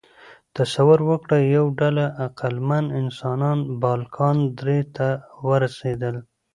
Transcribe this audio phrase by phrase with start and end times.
[0.57, 5.07] تصور وکړئ، یوه ډله عقلمن انسانان بالکان درې ته
[5.47, 6.15] ورسېدل.